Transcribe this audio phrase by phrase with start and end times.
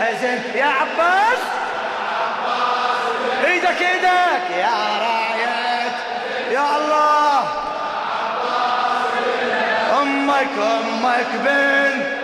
[0.00, 0.40] حزن.
[0.54, 1.38] يا عباس.
[3.44, 4.50] إيدك إيدك.
[4.50, 5.92] يا راية
[6.50, 7.44] يا الله.
[10.02, 12.16] أمك أمك بنت.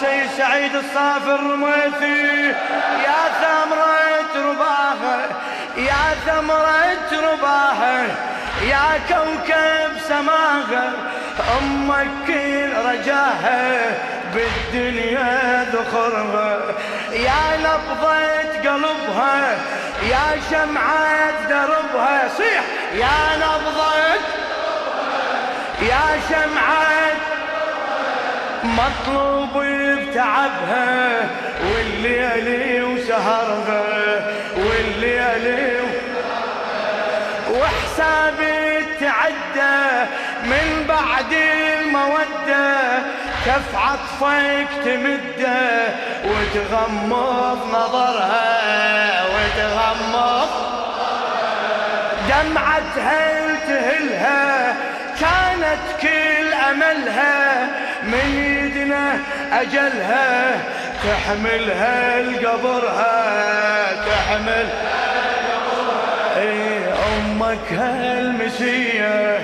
[0.00, 2.48] السيد سعيد الصافي الرميثي.
[3.04, 5.28] يا ثمرة رباها
[5.86, 8.06] يا ثمرة رباها
[8.62, 10.92] يا كوكب سماها
[11.58, 13.82] أمك كل رجاها
[14.34, 16.58] بالدنيا ذخرها
[17.12, 18.30] يا نبضة
[18.70, 19.58] قلبها
[20.02, 22.62] يا شمعة دربها صيح!
[22.94, 23.90] يا نبضة
[25.82, 27.10] يا شمعة
[28.64, 31.28] مطلوب بتعبها
[31.64, 33.89] والليالي وسهرها.
[38.00, 40.06] وحسابي تعدى
[40.44, 42.78] من بعد المودة.
[43.46, 45.88] كف عطفك تمده
[46.24, 50.48] وتغمض نظرها وتغمض
[52.28, 54.74] دمعتها تهلها.
[55.20, 57.66] كانت كل أملها
[58.02, 59.18] من يدنا
[59.52, 60.58] أجلها.
[61.04, 63.24] تحملها لقبرها
[64.06, 64.68] تحمل
[66.36, 66.79] اي
[67.40, 69.38] أمك هالمسية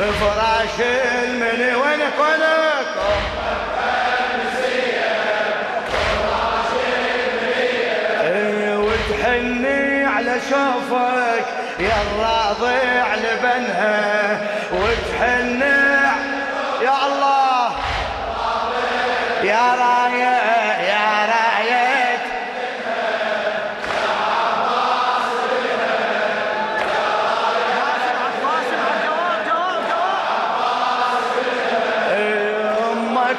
[0.00, 0.80] بفراش
[1.24, 2.88] المني وينك وينك؟
[8.78, 11.44] وتحني على شوفك
[11.80, 14.07] يا الراضع لبنها وتحني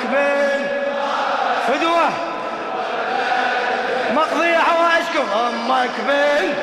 [0.03, 0.67] بن
[1.67, 2.09] فدوة.
[4.15, 5.27] مقضية حوائجكم.
[5.39, 6.53] أمك بن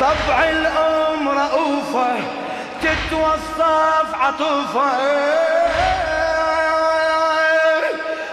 [0.00, 2.16] طبع الام رؤوفة
[2.82, 4.90] تتوصف عطوفة.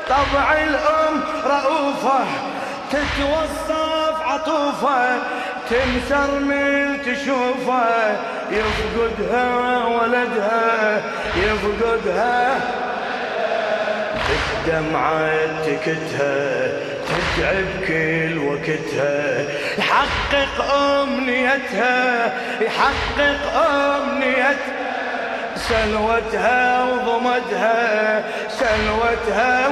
[0.10, 2.26] طبع الأم رؤوفة
[2.92, 5.20] تتوصف عطوفة.
[5.70, 8.16] تنسر من تشوفه
[8.52, 11.02] يفقدها ولدها
[11.38, 12.60] يفقدها.
[14.66, 15.32] بدمعة
[15.66, 16.68] تكتها
[17.08, 19.46] تتعب كل وقتها.
[19.78, 24.76] يحقق أمنيتها يحقق أمنيتها
[25.56, 29.70] سلوتها وضمدها سلوتها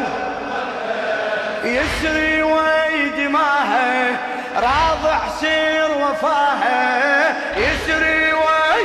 [1.63, 4.17] يسري ويدماها
[4.55, 8.83] راضع سير وفاها يسري وي.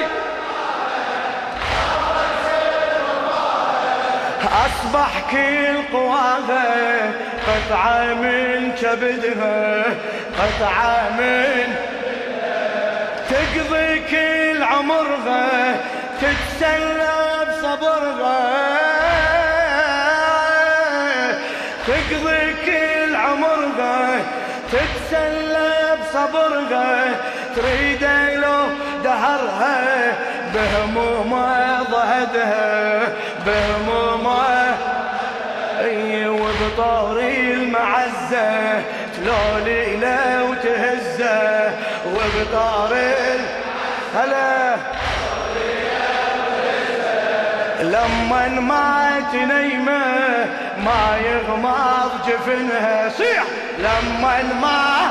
[4.66, 7.10] أصبح كل قواها
[7.46, 9.84] قطعة من كبدها
[10.38, 11.74] قطعة من
[13.30, 15.76] تقضي كل عمرها
[16.20, 17.18] تتسلى
[17.48, 18.47] بصبرها
[30.58, 33.08] بهمومه ضهدها
[33.46, 34.76] بهمومه
[35.80, 38.82] أي وبطاري المعزة
[39.16, 41.72] تلولي لو تهزه
[42.06, 43.14] وبطاري
[44.14, 44.76] هلا
[47.82, 50.46] لما ما تنيمه
[50.84, 53.44] ما يغمض جفنها صيح!
[53.78, 55.10] لما ما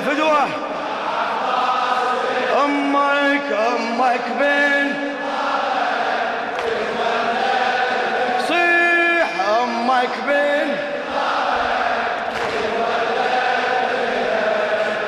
[0.00, 0.48] فدوه فدوه
[2.64, 4.96] أمك أمك بنت
[9.62, 10.68] أمك بن.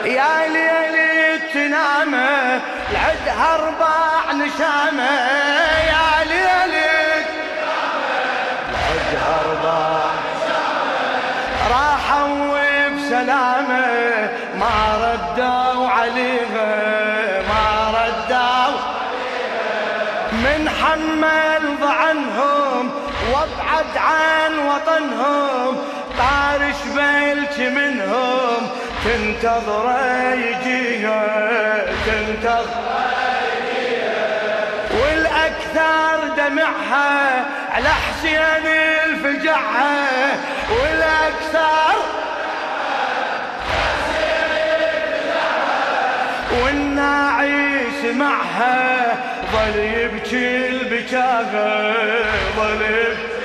[0.04, 2.60] يا ليلي تنامه
[2.90, 5.10] العدها أربع نشامه
[5.90, 7.24] يا ليلي
[8.70, 10.00] العدها أربع
[11.70, 12.59] راحوا
[13.10, 18.78] بسلامه ما ردوا عليها ما ردوا
[20.32, 22.90] من حمل ضعنهم
[23.32, 25.76] وابعد عن وطنهم.
[26.18, 28.68] طارش بلش منهم
[29.04, 29.96] تنتظر
[30.34, 31.26] يجيها
[32.06, 33.10] تنتظر
[33.72, 34.88] يجيها.
[36.48, 38.66] معها على حسين
[39.06, 40.06] الفجعها
[40.70, 42.19] والاكثر
[47.40, 49.16] والناعي سمعها
[49.52, 51.94] ظل يبكي البكاها
[52.56, 53.39] ظل يبكي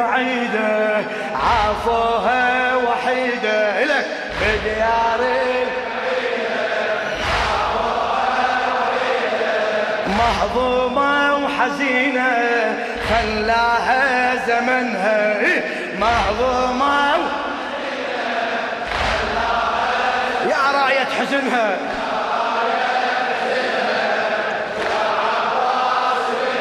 [0.00, 1.04] البعيدة
[1.34, 3.84] عافوها وحيدة.
[3.84, 4.06] لك
[4.40, 5.66] بدياري
[10.18, 12.32] مهضومة وحزينة
[13.10, 15.34] خلاها زمنها.
[15.98, 17.14] مهضومة
[20.50, 21.76] يا راية حزنها.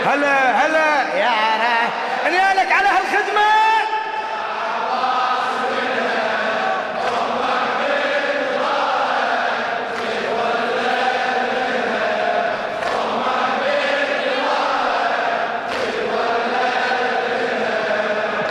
[0.05, 0.89] هلا هلا.
[1.19, 1.58] يا
[2.23, 3.49] را أنا لك على هالخدمة.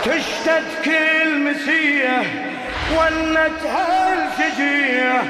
[0.03, 2.21] تشتد كل مسيه
[2.97, 5.23] ونتها الشجيه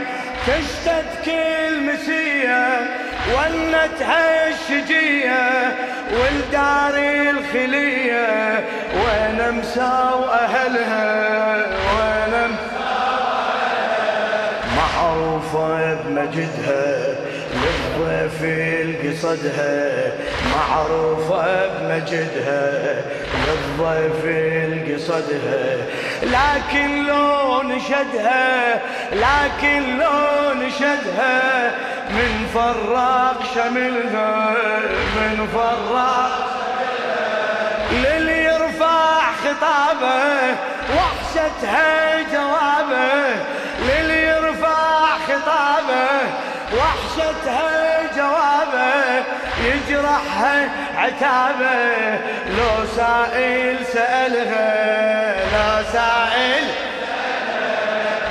[0.47, 2.79] تشتد كل مسيه
[3.27, 5.75] ونتها الشجيه
[6.13, 6.93] والدار
[7.29, 8.63] الخلية
[8.95, 11.55] وين مساو أهلها
[11.95, 12.55] وين
[14.77, 17.15] معروفة بمجدها
[17.53, 20.11] للضيف القصدها
[20.55, 23.01] معروفة بمجدها
[23.47, 24.88] للضيف القصدها
[26.23, 28.81] لكن لو نشدها
[29.13, 31.71] لكن لو نشدها
[32.09, 34.53] من فراق شملها
[35.15, 36.49] من فراق
[37.91, 40.55] للي يرفع خطابه
[40.95, 43.35] وحشتها جوابه.
[43.81, 46.09] للي يرفع خطابه
[46.73, 47.78] وحشتها
[49.63, 52.19] يجرحها عتابة
[52.57, 56.63] لو سائل سألها لو سائل.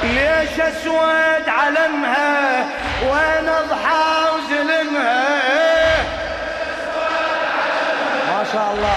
[0.02, 2.64] ليش أسود علمها
[3.02, 5.28] وين أضحى وزلمها؟
[8.28, 8.96] ما شاء الله.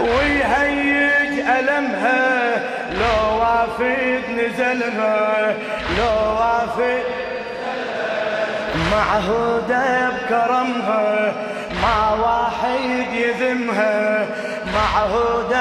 [0.00, 2.62] ويهيج ألمها
[2.92, 5.54] لو وافد نزلها
[5.98, 7.04] لو وافد
[8.90, 11.32] معهودة بكرمها
[11.82, 14.26] مع واحد يذمها.
[14.74, 15.59] معهودة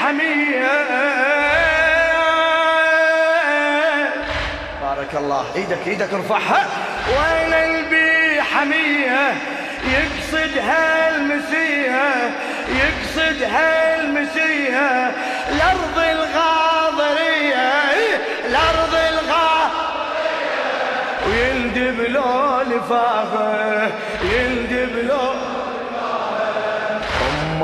[0.00, 0.78] حمية.
[4.82, 5.44] بارك الله.
[5.56, 6.66] إيدك إيدك ارفعها
[7.08, 9.34] وين البي حمية؟
[9.94, 12.30] يقصد هالمسيها
[12.68, 15.12] يقصد هالمسيها
[15.52, 17.72] الأرض الغاضرية
[18.46, 19.38] الأرض الغاضرية.
[21.28, 23.90] ويندب له لفافه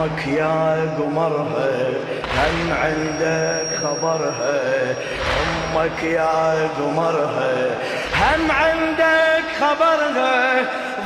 [0.04, 1.88] أمك يا قمرها
[2.36, 4.94] هم عندك خبرها؟
[5.40, 7.66] أمك يا قمرها
[8.14, 10.54] هم عندك خبرها؟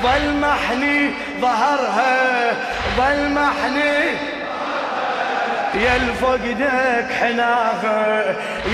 [0.02, 2.16] ظل محني ظهرها
[2.96, 4.16] ظل محني
[5.74, 8.24] يا الفقدك حناها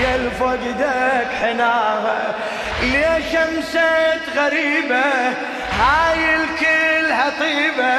[0.03, 2.33] يا الفقدك حناها.
[2.81, 3.89] ليش شمسة
[4.37, 5.03] غريبة؟
[5.79, 7.95] هاي الكلها طيبة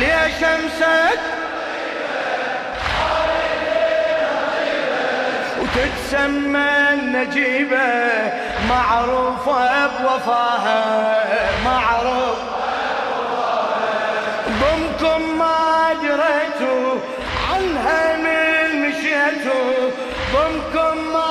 [0.00, 1.20] ليه شمسك
[5.60, 7.88] وتتسمى النجيبة
[8.68, 11.24] معروفة بوفاها
[11.64, 12.38] معروف
[14.48, 16.98] ضمكم ما دريتوا
[17.50, 19.90] عنها من مشيتوا
[20.32, 21.29] ضمكم ما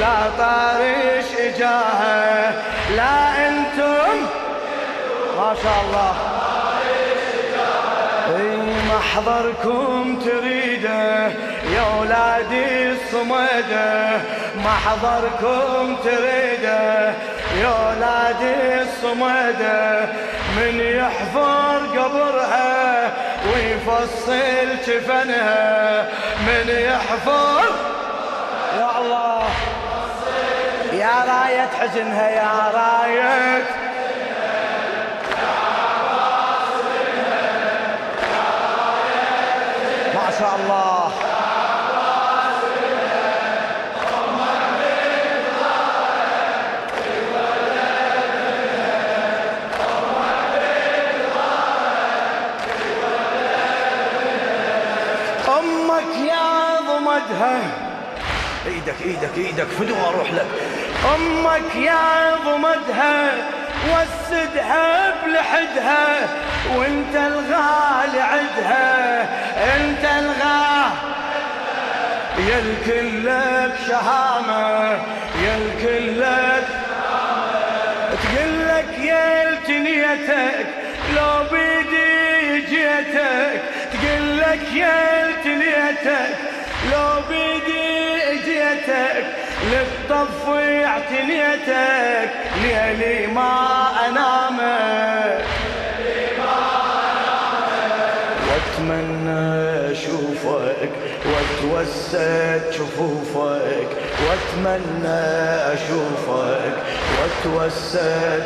[0.00, 2.52] ولا طارش اجاها
[2.96, 4.16] لا أنتم؟
[5.38, 6.14] ما شاء الله.
[8.88, 11.26] محضركم تريده
[11.74, 14.20] يا ولادي الصمده.
[14.56, 17.14] محضركم تريده
[17.60, 20.00] يا ولادي الصمده.
[20.56, 23.12] من يحفر قبرها
[23.52, 26.08] ويفصل جفنها.
[26.46, 27.90] من يحفر
[31.00, 33.64] يا راية حزنها يا راية
[40.14, 41.12] ما شاء الله.
[55.58, 57.60] أمك يا ضمدها.
[58.66, 60.46] إيدك إيدك إيدك فدوى أروح لك.
[61.04, 63.32] أمك يا ضمدها
[63.88, 66.28] وسدها بلحدها
[66.76, 69.22] وانت الغالي عدها
[69.76, 70.60] انت الغالي
[72.48, 74.90] يا الكل لك شهامة
[75.44, 75.56] يا
[78.12, 80.66] تقول لك يا التنيتك
[81.16, 86.36] لو بيدي جيتك تقول لك يا التنيتك
[86.92, 89.39] لو بيدي جيتك.
[89.64, 92.30] لتطفي اعتنيتك
[92.62, 93.52] ليلي ما
[94.08, 95.44] أنامك.
[98.48, 100.90] وأتمنى أشوفك
[101.26, 103.90] وأتوسد شفوفك.
[104.26, 105.20] وأتمنى
[105.74, 106.76] أشوفك
[107.16, 108.44] وأتوسد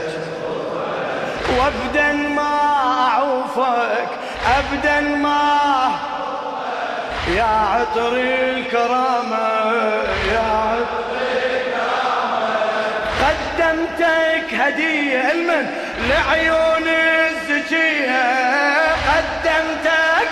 [1.59, 2.61] وابدا ما
[3.09, 4.09] أعوفك
[4.59, 5.55] ابدا ما
[7.29, 9.49] يا عطر الكرامة
[10.33, 11.05] يا عطر
[13.25, 15.67] قدمتك هدية المن
[16.09, 18.25] لعيون الزكية.
[19.09, 20.31] قدمتك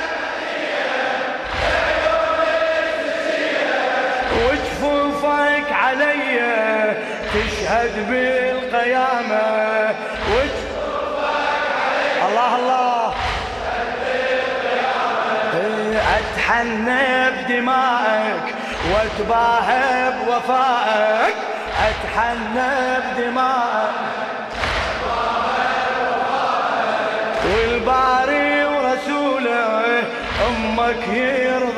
[4.37, 6.41] وجفوفك علي
[7.35, 9.95] تشهد بالقيامة.
[10.31, 11.25] وجفوفك
[11.85, 12.72] علي الله الله.
[16.19, 18.47] اتحنى بدمائك
[18.93, 21.35] واتباهى بوفائك
[21.89, 22.73] اتحنى
[23.07, 23.95] بدمائك
[27.45, 30.03] والباري ورسوله
[30.49, 31.72] أمك يرضى.